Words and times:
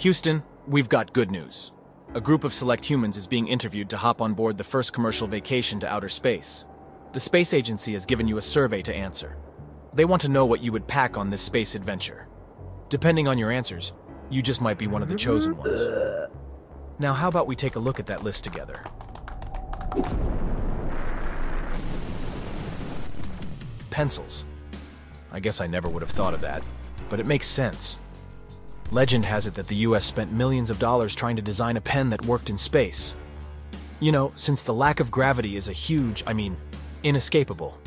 Houston, 0.00 0.42
we've 0.66 0.88
got 0.88 1.12
good 1.12 1.30
news. 1.30 1.72
A 2.14 2.22
group 2.22 2.42
of 2.44 2.54
select 2.54 2.86
humans 2.86 3.18
is 3.18 3.26
being 3.26 3.48
interviewed 3.48 3.90
to 3.90 3.98
hop 3.98 4.22
on 4.22 4.32
board 4.32 4.56
the 4.56 4.64
first 4.64 4.94
commercial 4.94 5.26
vacation 5.26 5.78
to 5.80 5.86
outer 5.86 6.08
space. 6.08 6.64
The 7.12 7.20
space 7.20 7.52
agency 7.52 7.92
has 7.92 8.06
given 8.06 8.26
you 8.26 8.38
a 8.38 8.42
survey 8.42 8.80
to 8.80 8.94
answer. 8.94 9.36
They 9.92 10.06
want 10.06 10.22
to 10.22 10.30
know 10.30 10.46
what 10.46 10.62
you 10.62 10.72
would 10.72 10.86
pack 10.86 11.18
on 11.18 11.28
this 11.28 11.42
space 11.42 11.74
adventure. 11.74 12.28
Depending 12.88 13.28
on 13.28 13.36
your 13.36 13.50
answers, 13.50 13.92
you 14.30 14.40
just 14.40 14.62
might 14.62 14.78
be 14.78 14.86
one 14.86 15.02
of 15.02 15.10
the 15.10 15.16
chosen 15.16 15.54
ones. 15.54 15.82
Now, 16.98 17.12
how 17.12 17.28
about 17.28 17.46
we 17.46 17.54
take 17.54 17.76
a 17.76 17.78
look 17.78 18.00
at 18.00 18.06
that 18.06 18.24
list 18.24 18.42
together? 18.42 18.82
Pencils. 23.90 24.46
I 25.30 25.40
guess 25.40 25.60
I 25.60 25.66
never 25.66 25.90
would 25.90 26.00
have 26.00 26.10
thought 26.10 26.32
of 26.32 26.40
that, 26.40 26.62
but 27.10 27.20
it 27.20 27.26
makes 27.26 27.46
sense. 27.46 27.98
Legend 28.92 29.24
has 29.24 29.46
it 29.46 29.54
that 29.54 29.68
the 29.68 29.76
US 29.76 30.04
spent 30.04 30.32
millions 30.32 30.68
of 30.68 30.80
dollars 30.80 31.14
trying 31.14 31.36
to 31.36 31.42
design 31.42 31.76
a 31.76 31.80
pen 31.80 32.10
that 32.10 32.24
worked 32.26 32.50
in 32.50 32.58
space. 32.58 33.14
You 34.00 34.10
know, 34.10 34.32
since 34.34 34.62
the 34.62 34.74
lack 34.74 34.98
of 34.98 35.10
gravity 35.10 35.56
is 35.56 35.68
a 35.68 35.72
huge, 35.72 36.24
I 36.26 36.32
mean, 36.32 36.56
inescapable 37.04 37.78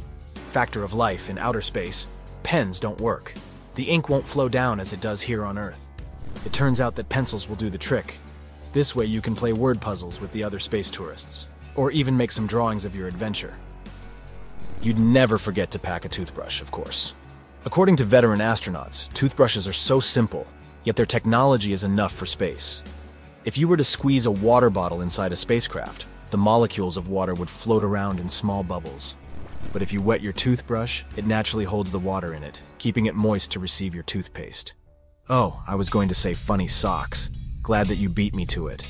factor 0.53 0.83
of 0.83 0.93
life 0.93 1.29
in 1.29 1.37
outer 1.37 1.61
space, 1.61 2.07
pens 2.43 2.79
don't 2.79 3.01
work. 3.01 3.33
The 3.75 3.83
ink 3.83 4.07
won't 4.07 4.27
flow 4.27 4.47
down 4.47 4.79
as 4.79 4.93
it 4.93 5.01
does 5.01 5.21
here 5.21 5.43
on 5.43 5.57
Earth. 5.57 5.83
It 6.45 6.53
turns 6.53 6.79
out 6.79 6.95
that 6.95 7.09
pencils 7.09 7.49
will 7.49 7.55
do 7.55 7.69
the 7.69 7.77
trick. 7.77 8.17
This 8.71 8.95
way 8.95 9.05
you 9.05 9.19
can 9.19 9.35
play 9.35 9.51
word 9.51 9.81
puzzles 9.81 10.21
with 10.21 10.31
the 10.31 10.43
other 10.43 10.59
space 10.59 10.91
tourists, 10.91 11.47
or 11.75 11.91
even 11.91 12.15
make 12.15 12.31
some 12.31 12.47
drawings 12.47 12.85
of 12.85 12.95
your 12.95 13.07
adventure. 13.07 13.53
You'd 14.81 14.99
never 14.99 15.37
forget 15.37 15.71
to 15.71 15.79
pack 15.79 16.05
a 16.05 16.09
toothbrush, 16.09 16.61
of 16.61 16.71
course. 16.71 17.13
According 17.65 17.95
to 17.97 18.03
veteran 18.03 18.39
astronauts, 18.39 19.11
toothbrushes 19.13 19.67
are 19.67 19.73
so 19.73 19.99
simple, 19.99 20.45
yet 20.84 20.95
their 20.95 21.06
technology 21.06 21.73
is 21.73 21.84
enough 21.84 22.14
for 22.14 22.26
space. 22.26 22.81
If 23.45 23.58
you 23.58 23.67
were 23.67 23.78
to 23.78 23.84
squeeze 23.84 24.26
a 24.26 24.31
water 24.31 24.70
bottle 24.70 25.02
inside 25.02 25.31
a 25.31 25.36
spacecraft, 25.36 26.06
the 26.31 26.38
molecules 26.38 26.98
of 26.98 27.10
water 27.10 27.33
would 27.33 27.49
float 27.49 27.83
around 27.83 28.20
in 28.20 28.30
small 28.30 28.64
bubbles. 28.64 29.16
But 29.72 29.82
if 29.82 29.92
you 29.92 30.02
wet 30.02 30.22
your 30.22 30.33
toothbrush, 30.33 31.04
it 31.16 31.26
naturally 31.26 31.66
holds 31.66 31.92
the 31.92 31.99
water 31.99 32.33
in 32.33 32.43
it, 32.43 32.61
keeping 32.77 33.05
it 33.05 33.16
moist 33.16 33.52
to 33.52 33.60
receive 33.60 33.93
your 33.93 34.04
toothpaste. 34.04 34.73
Oh, 35.30 35.61
I 35.67 35.76
was 35.76 35.89
going 35.89 36.10
to 36.10 36.16
say 36.16 36.33
funny 36.33 36.67
socks. 36.67 37.30
Glad 37.61 37.88
that 37.88 37.95
you 37.95 38.10
beat 38.10 38.36
me 38.36 38.45
to 38.48 38.67
it. 38.67 38.83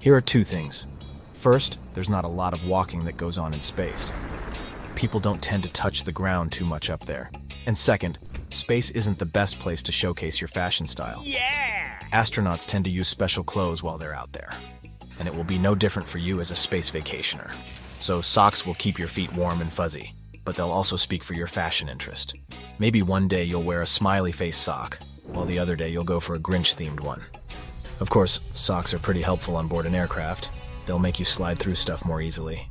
Here 0.00 0.14
are 0.14 0.20
two 0.20 0.44
things. 0.44 0.86
First, 1.34 1.78
there's 1.94 2.08
not 2.08 2.24
a 2.24 2.28
lot 2.28 2.52
of 2.52 2.68
walking 2.68 3.04
that 3.04 3.16
goes 3.16 3.38
on 3.38 3.54
in 3.54 3.60
space. 3.60 4.12
People 4.94 5.20
don't 5.20 5.42
tend 5.42 5.62
to 5.62 5.72
touch 5.72 6.04
the 6.04 6.12
ground 6.12 6.52
too 6.52 6.64
much 6.64 6.90
up 6.90 7.06
there. 7.06 7.30
And 7.66 7.76
second, 7.76 8.18
space 8.50 8.90
isn't 8.90 9.18
the 9.18 9.26
best 9.26 9.58
place 9.58 9.82
to 9.84 9.92
showcase 9.92 10.40
your 10.40 10.48
fashion 10.48 10.86
style. 10.86 11.22
Yeah! 11.24 11.98
Astronauts 12.12 12.66
tend 12.66 12.84
to 12.84 12.90
use 12.90 13.08
special 13.08 13.44
clothes 13.44 13.82
while 13.82 13.98
they're 13.98 14.14
out 14.14 14.32
there. 14.32 14.50
And 15.18 15.28
it 15.28 15.34
will 15.34 15.44
be 15.44 15.58
no 15.58 15.74
different 15.74 16.08
for 16.08 16.18
you 16.18 16.40
as 16.40 16.50
a 16.50 16.56
space 16.56 16.90
vacationer. 16.90 17.52
So 18.00 18.20
socks 18.20 18.64
will 18.64 18.74
keep 18.74 18.98
your 18.98 19.08
feet 19.08 19.32
warm 19.34 19.60
and 19.60 19.72
fuzzy, 19.72 20.14
but 20.44 20.56
they'll 20.56 20.70
also 20.70 20.96
speak 20.96 21.22
for 21.22 21.34
your 21.34 21.46
fashion 21.46 21.88
interest. 21.88 22.34
Maybe 22.78 23.02
one 23.02 23.28
day 23.28 23.44
you'll 23.44 23.62
wear 23.62 23.82
a 23.82 23.86
smiley 23.86 24.32
face 24.32 24.56
sock, 24.56 24.98
while 25.24 25.44
the 25.44 25.58
other 25.58 25.76
day 25.76 25.90
you'll 25.90 26.04
go 26.04 26.20
for 26.20 26.34
a 26.34 26.40
Grinch 26.40 26.74
themed 26.74 27.00
one. 27.00 27.22
Of 28.00 28.08
course, 28.08 28.40
socks 28.54 28.94
are 28.94 28.98
pretty 28.98 29.22
helpful 29.22 29.56
on 29.56 29.68
board 29.68 29.86
an 29.86 29.94
aircraft. 29.94 30.50
They'll 30.86 30.98
make 30.98 31.18
you 31.18 31.26
slide 31.26 31.58
through 31.58 31.74
stuff 31.74 32.04
more 32.04 32.22
easily. 32.22 32.68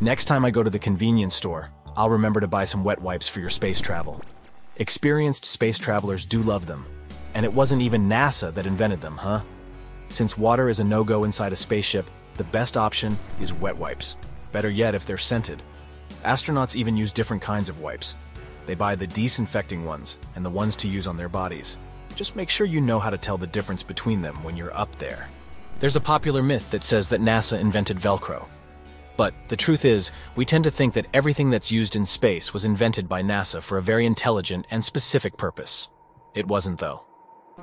Next 0.00 0.26
time 0.26 0.44
I 0.44 0.50
go 0.50 0.62
to 0.62 0.70
the 0.70 0.78
convenience 0.78 1.34
store, 1.34 1.70
I'll 1.96 2.10
remember 2.10 2.40
to 2.40 2.48
buy 2.48 2.64
some 2.64 2.84
wet 2.84 3.00
wipes 3.00 3.28
for 3.28 3.40
your 3.40 3.50
space 3.50 3.80
travel. 3.80 4.22
Experienced 4.76 5.44
space 5.44 5.78
travelers 5.78 6.24
do 6.24 6.42
love 6.42 6.66
them. 6.66 6.84
And 7.34 7.44
it 7.44 7.54
wasn't 7.54 7.82
even 7.82 8.08
NASA 8.08 8.52
that 8.54 8.66
invented 8.66 9.00
them, 9.00 9.16
huh? 9.16 9.42
Since 10.08 10.36
water 10.36 10.68
is 10.68 10.80
a 10.80 10.84
no-go 10.84 11.22
inside 11.22 11.52
a 11.52 11.56
spaceship, 11.56 12.06
the 12.36 12.44
best 12.44 12.76
option 12.76 13.16
is 13.40 13.52
wet 13.52 13.76
wipes. 13.76 14.16
Better 14.50 14.70
yet 14.70 14.96
if 14.96 15.06
they're 15.06 15.16
scented. 15.16 15.62
Astronauts 16.24 16.74
even 16.74 16.96
use 16.96 17.12
different 17.12 17.42
kinds 17.42 17.68
of 17.68 17.80
wipes. 17.80 18.16
They 18.66 18.74
buy 18.74 18.96
the 18.96 19.06
disinfecting 19.06 19.84
ones 19.84 20.18
and 20.34 20.44
the 20.44 20.50
ones 20.50 20.74
to 20.76 20.88
use 20.88 21.06
on 21.06 21.16
their 21.16 21.28
bodies. 21.28 21.76
Just 22.16 22.34
make 22.34 22.50
sure 22.50 22.66
you 22.66 22.80
know 22.80 22.98
how 22.98 23.10
to 23.10 23.18
tell 23.18 23.38
the 23.38 23.46
difference 23.46 23.84
between 23.84 24.22
them 24.22 24.42
when 24.42 24.56
you're 24.56 24.76
up 24.76 24.94
there. 24.96 25.28
There's 25.78 25.96
a 25.96 26.00
popular 26.00 26.42
myth 26.42 26.70
that 26.72 26.82
says 26.82 27.08
that 27.08 27.20
NASA 27.20 27.60
invented 27.60 27.98
Velcro. 27.98 28.46
But 29.16 29.34
the 29.48 29.56
truth 29.56 29.84
is, 29.84 30.10
we 30.34 30.44
tend 30.44 30.64
to 30.64 30.70
think 30.70 30.94
that 30.94 31.06
everything 31.14 31.50
that's 31.50 31.70
used 31.70 31.94
in 31.94 32.04
space 32.04 32.52
was 32.52 32.64
invented 32.64 33.08
by 33.08 33.22
NASA 33.22 33.62
for 33.62 33.78
a 33.78 33.82
very 33.82 34.06
intelligent 34.06 34.66
and 34.70 34.84
specific 34.84 35.36
purpose. 35.36 35.88
It 36.34 36.48
wasn't, 36.48 36.80
though. 36.80 37.04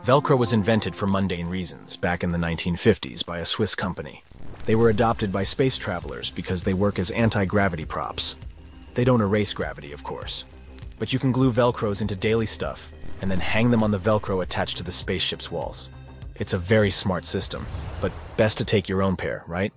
Velcro 0.05 0.37
was 0.37 0.53
invented 0.53 0.95
for 0.95 1.07
mundane 1.07 1.47
reasons 1.47 1.97
back 1.97 2.23
in 2.23 2.31
the 2.31 2.37
1950s 2.37 3.25
by 3.25 3.39
a 3.39 3.45
Swiss 3.45 3.75
company. 3.75 4.23
They 4.65 4.75
were 4.75 4.89
adopted 4.89 5.31
by 5.31 5.43
space 5.43 5.77
travelers 5.77 6.29
because 6.29 6.63
they 6.63 6.73
work 6.73 6.97
as 6.97 7.11
anti-gravity 7.11 7.85
props. 7.85 8.37
They 8.93 9.03
don't 9.03 9.21
erase 9.21 9.53
gravity, 9.53 9.91
of 9.91 10.03
course. 10.03 10.45
But 10.99 11.11
you 11.11 11.19
can 11.19 11.31
glue 11.31 11.51
Velcros 11.51 12.01
into 12.01 12.15
daily 12.15 12.45
stuff 12.45 12.91
and 13.21 13.29
then 13.29 13.39
hang 13.39 13.69
them 13.69 13.83
on 13.83 13.91
the 13.91 13.99
Velcro 13.99 14.41
attached 14.41 14.77
to 14.77 14.83
the 14.83 14.91
spaceship's 14.91 15.51
walls. 15.51 15.89
It's 16.35 16.53
a 16.53 16.57
very 16.57 16.89
smart 16.89 17.25
system, 17.25 17.65
but 17.99 18.11
best 18.37 18.57
to 18.59 18.65
take 18.65 18.87
your 18.87 19.03
own 19.03 19.15
pair, 19.15 19.43
right? 19.47 19.73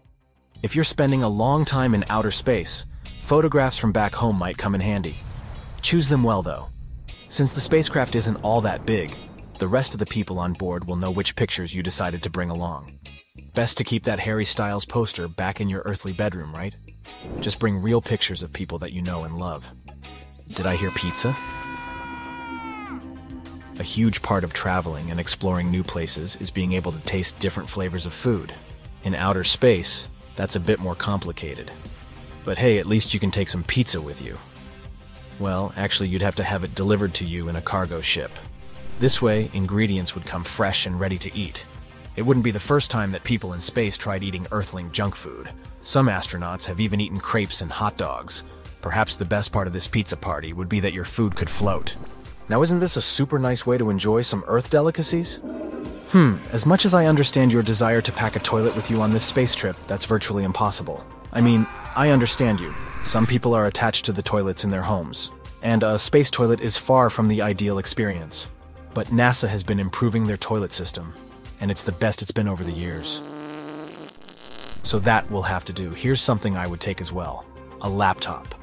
If 0.65 0.75
you're 0.75 0.83
spending 0.83 1.23
a 1.23 1.29
long 1.29 1.67
time 1.67 1.95
in 1.95 2.07
outer 2.09 2.31
space, 2.31 2.87
photographs 3.21 3.77
from 3.77 3.93
back 3.93 4.15
home 4.15 4.39
might 4.39 4.57
come 4.57 4.75
in 4.75 4.81
handy. 4.81 5.19
Choose 5.83 6.09
them 6.09 6.23
well, 6.23 6.41
though. 6.41 6.71
Since 7.29 7.53
the 7.53 7.61
spacecraft 7.61 8.15
isn't 8.15 8.37
all 8.37 8.63
that 8.63 8.87
big, 8.87 9.15
the 9.59 9.69
rest 9.69 9.93
of 9.93 9.99
the 9.99 10.07
people 10.07 10.39
on 10.39 10.55
board 10.55 10.87
will 10.87 10.97
know 10.97 11.11
which 11.11 11.37
pictures 11.37 11.75
you 11.75 11.83
decided 11.83 12.23
to 12.23 12.31
bring 12.31 12.49
along. 12.49 12.99
Best 13.53 13.77
to 13.77 13.85
keep 13.85 14.05
that 14.05 14.19
Harry 14.21 14.47
Styles 14.47 14.87
poster 14.87 15.29
back 15.29 15.61
in 15.61 15.69
your 15.69 15.83
earthly 15.85 16.15
bedroom, 16.15 16.55
right? 16.55 16.75
Just 17.41 17.59
bring 17.59 17.77
real 17.77 18.01
pictures 18.01 18.43
of 18.43 18.51
people 18.51 18.79
that 18.79 18.93
you 18.95 19.03
know 19.03 19.25
and 19.25 19.37
love. 19.37 19.67
Did 20.49 20.65
I 20.65 20.77
hear 20.77 20.93
pizza? 20.93 21.37
A 23.79 23.83
huge 23.83 24.23
part 24.23 24.45
of 24.45 24.55
traveling 24.55 25.11
and 25.11 25.21
exploring 25.21 25.71
new 25.71 25.83
places 25.83 26.37
is 26.37 26.51
being 26.51 26.73
able 26.73 26.93
to 26.93 27.01
taste 27.01 27.39
different 27.39 27.69
flavors 27.69 28.07
of 28.07 28.15
food. 28.15 28.55
In 29.03 29.15
outer 29.15 29.45
space, 29.45 30.09
that's 30.35 30.57
a 30.57 30.61
bit 30.61 30.81
more 30.81 30.95
complicated. 30.95 31.71
But 32.45 32.59
hey, 32.59 32.79
at 32.79 32.87
least 32.87 33.15
you 33.15 33.21
can 33.21 33.31
take 33.31 33.49
some 33.49 33.63
pizza 33.63 34.01
with 34.01 34.21
you. 34.21 34.39
Well, 35.39 35.73
actually, 35.77 36.11
you'd 36.11 36.23
have 36.23 36.37
to 36.37 36.45
have 36.45 36.65
it 36.65 36.75
delivered 36.75 37.15
to 37.15 37.25
you 37.25 37.49
in 37.49 37.57
a 37.57 37.63
cargo 37.63 38.01
ship. 38.01 38.31
This 39.01 39.21
way, 39.21 39.51
ingredients 39.53 40.15
would 40.15 40.25
come 40.25 40.45
fresh 40.45 40.87
and 40.87 41.01
ready 41.01 41.19
to 41.19 41.37
eat. 41.37 41.67
It 42.17 42.23
wouldn't 42.23 42.45
be 42.45 42.53
the 42.53 42.61
first 42.61 42.91
time 42.91 43.11
that 43.11 43.25
people 43.25 43.55
in 43.55 43.61
space 43.61 43.99
tried 43.99 44.23
eating 44.23 44.47
Earthling 44.53 44.93
junk 44.93 45.17
food. 45.17 45.51
Some 45.83 46.07
astronauts 46.07 46.65
have 46.67 46.81
even 46.81 47.01
eaten 47.01 47.19
crepes 47.19 47.61
and 47.61 47.73
hot 47.73 47.97
dogs. 47.97 48.45
Perhaps 48.83 49.17
the 49.17 49.25
best 49.25 49.51
part 49.51 49.67
of 49.67 49.73
this 49.73 49.89
pizza 49.89 50.17
party 50.17 50.53
would 50.53 50.69
be 50.69 50.81
that 50.81 50.93
your 50.93 51.05
food 51.05 51.35
could 51.35 51.51
float. 51.51 51.97
Now, 52.49 52.63
isn't 52.63 52.79
this 52.79 52.97
a 52.97 53.03
super 53.03 53.39
nice 53.39 53.67
way 53.67 53.79
to 53.79 53.91
enjoy 53.91 54.23
some 54.23 54.45
Earth 54.47 54.71
delicacies? 54.71 55.41
Hmm, 56.15 56.37
as 56.53 56.65
much 56.65 56.85
as 56.85 56.95
I 56.95 57.07
understand 57.07 57.53
your 57.53 57.65
desire 57.65 58.01
to 58.01 58.13
pack 58.13 58.37
a 58.37 58.39
toilet 58.39 58.77
with 58.77 58.89
you 58.89 59.03
on 59.03 59.13
this 59.13 59.25
space 59.25 59.53
trip, 59.53 59.77
that's 59.89 60.07
virtually 60.07 60.45
impossible. 60.45 61.05
I 61.33 61.41
mean, 61.41 61.67
I 61.97 62.11
understand 62.11 62.61
you. 62.61 62.73
Some 63.05 63.27
people 63.27 63.53
are 63.53 63.67
attached 63.67 64.05
to 64.05 64.13
the 64.13 64.23
toilets 64.23 64.63
in 64.63 64.71
their 64.71 64.81
homes, 64.81 65.33
and 65.61 65.83
a 65.83 65.99
space 65.99 66.31
toilet 66.31 66.61
is 66.61 66.77
far 66.77 67.11
from 67.11 67.27
the 67.27 67.43
ideal 67.43 67.79
experience. 67.79 68.47
But 68.95 69.09
NASA 69.09 69.49
has 69.49 69.65
been 69.65 69.81
improving 69.81 70.23
their 70.23 70.37
toilet 70.37 70.71
system, 70.71 71.13
and 71.61 71.69
it's 71.69 71.83
the 71.83 71.91
best 71.91 72.23
it's 72.23 72.31
been 72.31 72.47
over 72.47 72.63
the 72.63 72.71
years. 72.71 73.21
So 74.85 75.01
that 75.01 75.29
will 75.33 75.43
have 75.43 75.65
to 75.65 75.73
do. 75.73 75.91
Here's 75.91 76.21
something 76.21 76.57
I 76.57 76.69
would 76.69 76.81
take 76.81 77.01
as 77.01 77.11
well 77.11 77.45
a 77.81 77.89
laptop. 77.89 78.55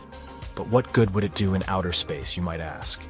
But 0.55 0.69
what 0.69 0.93
good 0.93 1.13
would 1.13 1.25
it 1.25 1.35
do 1.35 1.53
in 1.53 1.63
outer 1.67 1.91
space, 1.91 2.37
you 2.37 2.43
might 2.43 2.61
ask? 2.61 3.01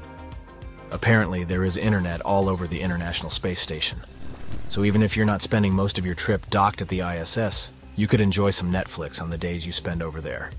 Apparently, 0.90 1.44
there 1.44 1.64
is 1.64 1.78
internet 1.78 2.22
all 2.22 2.50
over 2.50 2.66
the 2.66 2.82
International 2.82 3.30
Space 3.30 3.60
Station. 3.60 4.02
So 4.70 4.84
even 4.84 5.04
if 5.04 5.18
you're 5.18 5.26
not 5.26 5.42
spending 5.42 5.76
most 5.76 5.98
of 5.98 6.06
your 6.06 6.16
trip 6.16 6.50
docked 6.50 6.82
at 6.82 6.88
the 6.88 7.02
ISS, 7.02 7.72
you 7.96 8.08
could 8.08 8.22
enjoy 8.22 8.52
some 8.52 8.72
Netflix 8.72 9.22
on 9.22 9.30
the 9.30 9.38
days 9.38 9.66
you 9.66 9.72
spend 9.72 10.02
over 10.02 10.22
there. 10.22 10.50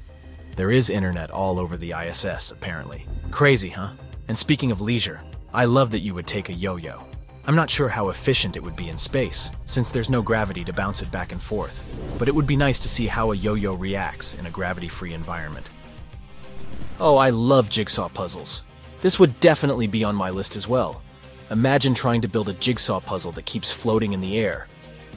There 0.57 0.71
is 0.71 0.91
internet 0.91 1.31
all 1.31 1.59
over 1.59 1.77
the 1.77 1.93
ISS, 1.93 2.51
apparently. 2.51 3.07
Crazy, 3.31 3.71
huh? 3.71 3.93
And 4.29 4.39
speaking 4.39 4.71
of 4.71 4.81
leisure, 4.81 5.23
I 5.55 5.65
love 5.65 5.91
that 5.93 6.01
you 6.01 6.15
would 6.15 6.27
take 6.27 6.49
a 6.49 6.55
yo 6.55 6.77
yo. 6.77 7.05
I'm 7.45 7.57
not 7.57 7.71
sure 7.71 7.89
how 7.89 8.11
efficient 8.11 8.57
it 8.57 8.63
would 8.63 8.77
be 8.77 8.89
in 8.89 8.97
space, 8.97 9.51
since 9.67 9.91
there's 9.91 10.11
no 10.11 10.23
gravity 10.23 10.63
to 10.65 10.73
bounce 10.73 11.03
it 11.03 11.11
back 11.11 11.33
and 11.33 11.41
forth, 11.41 11.83
but 12.19 12.29
it 12.29 12.35
would 12.35 12.47
be 12.47 12.57
nice 12.57 12.79
to 12.81 12.89
see 12.89 13.07
how 13.07 13.33
a 13.33 13.37
yo 13.37 13.55
yo 13.55 13.75
reacts 13.75 14.39
in 14.39 14.47
a 14.47 14.51
gravity 14.51 14.89
free 14.89 15.13
environment. 15.13 15.69
Oh, 17.01 17.17
I 17.17 17.31
love 17.31 17.69
jigsaw 17.69 18.09
puzzles. 18.09 18.63
This 19.01 19.19
would 19.19 19.41
definitely 19.41 19.89
be 19.89 20.05
on 20.05 20.15
my 20.15 20.31
list 20.31 20.55
as 20.55 20.69
well. 20.69 21.03
Imagine 21.53 21.93
trying 21.93 22.23
to 22.23 22.29
build 22.29 22.49
a 22.49 22.55
jigsaw 22.55 22.99
puzzle 22.99 23.31
that 23.33 23.45
keeps 23.45 23.71
floating 23.71 24.15
in 24.15 24.23
the 24.23 24.39
air. 24.39 24.69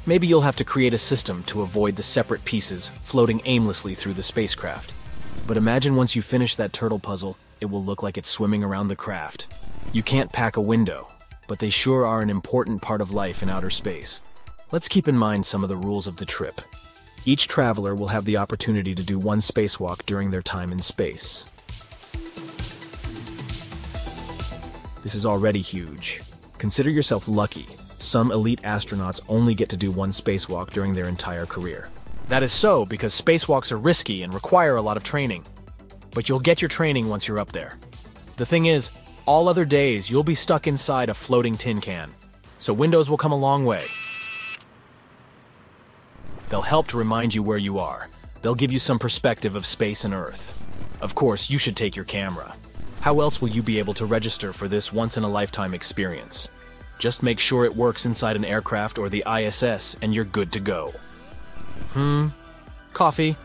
Maybe 0.06 0.28
you'll 0.28 0.42
have 0.42 0.58
to 0.58 0.66
create 0.66 0.94
a 0.94 0.98
system 0.98 1.44
to 1.44 1.62
avoid 1.62 1.96
the 1.96 2.04
separate 2.04 2.44
pieces 2.44 2.92
floating 3.04 3.42
aimlessly 3.46 3.96
through 3.96 4.16
the 4.16 4.22
spacecraft. 4.22 4.94
But 5.48 5.56
imagine 5.56 5.96
once 5.96 6.14
you 6.14 6.22
finish 6.22 6.56
that 6.56 6.74
turtle 6.74 7.00
puzzle, 7.00 7.38
it 7.62 7.68
will 7.68 7.82
look 7.82 8.04
like 8.04 8.18
it's 8.18 8.28
swimming 8.28 8.66
around 8.66 8.90
the 8.90 8.98
craft. 8.98 9.48
You 9.94 10.04
can't 10.04 10.30
pack 10.30 10.58
a 10.58 10.62
window, 10.62 11.08
but 11.48 11.60
they 11.60 11.70
sure 11.70 12.06
are 12.06 12.20
an 12.20 12.30
important 12.30 12.82
part 12.82 13.00
of 13.00 13.14
life 13.14 13.42
in 13.42 13.50
outer 13.50 13.70
space. 13.70 14.20
Let's 14.74 14.90
keep 14.90 15.08
in 15.08 15.18
mind 15.18 15.46
some 15.46 15.64
of 15.64 15.70
the 15.70 15.78
rules 15.78 16.06
of 16.06 16.18
the 16.18 16.26
trip. 16.26 16.60
Each 17.24 17.48
traveler 17.48 17.96
will 17.96 18.08
have 18.08 18.26
the 18.26 18.36
opportunity 18.36 18.94
to 18.94 19.04
do 19.04 19.18
one 19.18 19.40
spacewalk 19.40 20.06
during 20.06 20.32
their 20.32 20.42
time 20.42 20.74
in 20.74 20.82
space. 20.82 21.46
This 25.06 25.14
is 25.14 25.28
already 25.28 25.62
huge. 25.62 26.20
Consider 26.58 26.90
yourself 26.90 27.28
lucky. 27.28 27.68
Some 28.00 28.32
elite 28.32 28.64
astronauts 28.64 29.22
only 29.30 29.54
get 29.54 29.70
to 29.70 29.78
do 29.78 29.92
one 29.92 30.10
spacewalk 30.10 30.72
during 30.72 30.96
their 30.96 31.08
entire 31.08 31.46
career. 31.46 31.92
That 32.28 32.42
is 32.42 32.52
so 32.52 32.88
because 32.88 33.14
spacewalks 33.14 33.72
are 33.72 33.78
risky 33.78 34.24
and 34.24 34.34
require 34.34 34.78
a 34.78 34.82
lot 34.82 34.98
of 34.98 35.04
training. 35.04 35.46
But 36.10 36.28
you'll 36.28 36.40
get 36.40 36.60
your 36.60 36.70
training 36.70 37.08
once 37.08 37.28
you're 37.28 37.40
up 37.40 37.52
there. 37.52 37.78
The 38.38 38.48
thing 38.48 38.66
is, 38.66 38.90
all 39.28 39.48
other 39.48 39.64
days 39.64 40.10
you'll 40.10 40.24
be 40.24 40.34
stuck 40.34 40.66
inside 40.66 41.10
a 41.10 41.14
floating 41.14 41.56
tin 41.56 41.82
can. 41.82 42.10
So 42.58 42.74
windows 42.74 43.08
will 43.08 43.16
come 43.16 43.32
a 43.32 43.38
long 43.38 43.64
way. 43.64 43.86
They'll 46.50 46.64
help 46.64 46.88
to 46.88 46.98
remind 46.98 47.36
you 47.36 47.44
where 47.44 47.60
you 47.60 47.78
are. 47.78 48.10
They'll 48.42 48.56
give 48.56 48.72
you 48.72 48.80
some 48.80 48.98
perspective 48.98 49.56
of 49.56 49.68
space 49.68 50.04
and 50.04 50.16
Earth. 50.16 50.58
Of 51.00 51.14
course, 51.14 51.48
you 51.48 51.60
should 51.60 51.78
take 51.78 51.96
your 51.96 52.06
camera. 52.06 52.56
How 53.06 53.20
else 53.20 53.40
will 53.40 53.50
you 53.50 53.62
be 53.62 53.78
able 53.78 53.94
to 53.96 54.06
register 54.08 54.52
for 54.52 54.68
this 54.68 54.92
once 54.92 55.16
in 55.16 55.24
a 55.24 55.30
lifetime 55.30 55.76
experience? 55.76 56.48
Just 56.98 57.22
make 57.22 57.40
sure 57.40 57.64
it 57.64 57.76
works 57.76 58.08
inside 58.08 58.36
an 58.36 58.44
aircraft 58.44 58.98
or 58.98 59.10
the 59.10 59.24
ISS 59.32 59.96
and 60.02 60.12
you're 60.12 60.26
good 60.26 60.52
to 60.54 60.60
go. 60.60 60.92
Hmm. 61.94 62.30
Coffee? 62.94 63.38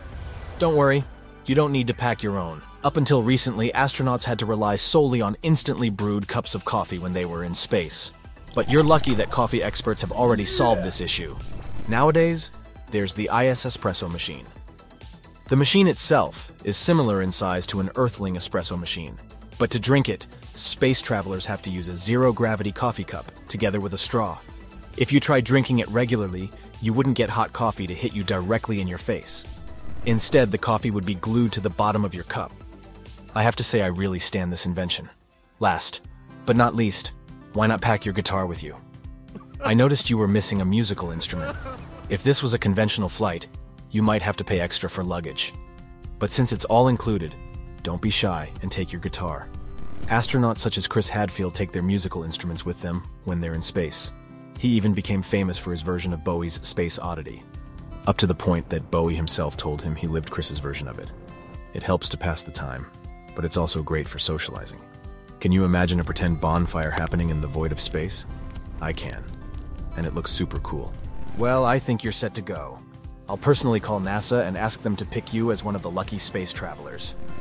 Don't 0.59 0.77
worry, 0.77 1.05
you 1.45 1.55
don't 1.55 1.73
need 1.73 1.89
to 1.89 1.93
pack 1.93 2.23
your 2.23 2.39
own. 2.39 2.63
Up 2.85 2.97
until 2.97 3.23
recently, 3.23 3.71
astronauts 3.73 4.25
had 4.25 4.39
to 4.39 4.47
rely 4.47 4.77
solely 4.77 5.21
on 5.21 5.37
instantly 5.43 5.91
brewed 5.91 6.27
cups 6.27 6.55
of 6.55 6.65
coffee 6.65 6.99
when 6.99 7.13
they 7.13 7.27
were 7.27 7.45
in 7.45 7.55
space. 7.55 8.13
But 8.55 8.71
you're 8.71 8.83
lucky 8.83 9.15
that 9.17 9.31
coffee 9.31 9.63
experts 9.63 10.01
have 10.01 10.11
already 10.11 10.47
solved 10.47 10.83
this 10.83 11.03
issue. 11.03 11.37
Nowadays, 11.87 12.51
there's 12.91 13.13
the 13.13 13.29
IS 13.31 13.67
espresso 13.67 14.11
machine. 14.11 14.47
The 15.51 15.57
machine 15.57 15.87
itself 15.87 16.51
is 16.65 16.79
similar 16.79 17.21
in 17.21 17.31
size 17.31 17.67
to 17.67 17.81
an 17.81 17.91
Earthling 17.97 18.37
espresso 18.37 18.79
machine, 18.79 19.19
but 19.61 19.71
to 19.71 19.79
drink 19.79 20.09
it, 20.09 20.27
space 20.55 21.03
travelers 21.03 21.45
have 21.45 21.61
to 21.61 21.71
use 21.71 21.89
a 21.89 21.95
zero 21.95 22.33
gravity 22.33 22.73
coffee 22.73 23.05
cup 23.05 23.31
together 23.47 23.79
with 23.79 23.93
a 23.93 23.99
straw. 23.99 24.39
If 24.97 25.13
you 25.13 25.21
try 25.21 25.43
drinking 25.43 25.81
it 25.81 25.89
regularly, 25.91 26.51
you 26.81 26.95
wouldn't 26.95 27.15
get 27.15 27.29
hot 27.29 27.53
coffee 27.53 27.87
to 27.87 27.95
hit 27.95 28.15
you 28.15 28.25
directly 28.25 28.81
in 28.81 28.89
your 28.89 28.97
face. 28.97 29.45
Instead, 30.07 30.51
the 30.51 30.57
coffee 30.57 30.91
would 30.91 31.05
be 31.05 31.15
glued 31.17 31.53
to 31.53 31.61
the 31.61 31.69
bottom 31.69 32.07
of 32.07 32.15
your 32.15 32.25
cup. 32.25 32.53
I 33.35 33.43
have 33.43 33.55
to 33.57 33.63
say, 33.63 33.83
I 33.83 33.89
really 33.89 34.19
stand 34.19 34.51
this 34.51 34.65
invention. 34.65 35.11
Last, 35.59 36.01
but 36.47 36.57
not 36.57 36.75
least, 36.75 37.13
why 37.53 37.67
not 37.67 37.83
pack 37.83 38.07
your 38.07 38.15
guitar 38.15 38.47
with 38.47 38.63
you? 38.63 38.75
I 39.63 39.75
noticed 39.75 40.09
you 40.09 40.17
were 40.17 40.27
missing 40.27 40.63
a 40.63 40.65
musical 40.65 41.11
instrument. 41.11 41.55
If 42.09 42.23
this 42.23 42.43
was 42.43 42.55
a 42.55 42.59
conventional 42.59 43.11
flight, 43.11 43.47
you 43.91 44.03
might 44.03 44.23
have 44.23 44.39
to 44.39 44.45
pay 44.45 44.59
extra 44.59 44.89
for 44.89 45.05
luggage. 45.05 45.53
But 46.19 46.33
since 46.33 46.51
it's 46.51 46.65
all 46.65 46.89
included, 46.89 47.35
don't 47.83 48.03
be 48.03 48.11
shy 48.11 48.53
and 48.63 48.71
take 48.71 48.93
your 48.93 49.01
guitar. 49.01 49.49
Astronauts 50.07 50.59
such 50.59 50.79
as 50.79 50.87
Chris 50.87 51.09
Hadfield 51.09 51.55
take 51.55 51.73
their 51.73 51.83
musical 51.83 52.25
instruments 52.25 52.65
with 52.65 52.81
them 52.81 53.05
when 53.25 53.41
they're 53.41 53.55
in 53.55 53.63
space. 53.63 54.13
He 54.59 54.69
even 54.69 54.93
became 54.93 55.23
famous 55.23 55.57
for 55.57 55.71
his 55.71 55.83
version 55.83 56.13
of 56.13 56.25
Bowie's 56.25 56.61
Space 56.67 56.99
Oddity, 56.99 57.43
up 58.07 58.17
to 58.19 58.27
the 58.27 58.35
point 58.35 58.69
that 58.69 58.91
Bowie 58.91 59.15
himself 59.15 59.57
told 59.57 59.81
him 59.83 59.95
he 59.95 60.07
lived 60.07 60.31
Chris's 60.31 60.59
version 60.59 60.89
of 60.89 60.99
it. 60.99 61.11
It 61.75 61.83
helps 61.83 62.09
to 62.11 62.19
pass 62.19 62.43
the 62.43 62.51
time, 62.51 62.87
but 63.35 63.45
it's 63.45 63.57
also 63.57 63.83
great 63.83 64.09
for 64.09 64.19
socializing. 64.19 64.81
Can 65.39 65.53
you 65.53 65.65
imagine 65.65 66.01
a 66.01 66.05
pretend 66.05 66.41
bonfire 66.41 66.91
happening 66.91 67.31
in 67.31 67.41
the 67.41 67.47
void 67.47 67.73
of 67.73 67.81
space? 67.81 68.25
I 68.81 68.93
can, 68.93 69.23
and 69.97 70.07
it 70.07 70.15
looks 70.15 70.31
super 70.31 70.59
cool. 70.59 70.93
Well, 71.39 71.65
I 71.65 71.79
think 71.79 72.03
you're 72.03 72.13
set 72.13 72.35
to 72.35 72.43
go. 72.43 72.79
I'll 73.29 73.37
personally 73.37 73.81
call 73.81 74.01
NASA 74.01 74.47
and 74.47 74.59
ask 74.59 74.83
them 74.83 74.97
to 74.97 75.07
pick 75.07 75.33
you 75.33 75.53
as 75.53 75.63
one 75.63 75.77
of 75.77 75.83
the 75.83 75.91
lucky 75.91 76.19
space 76.19 76.53
travelers. 76.53 77.15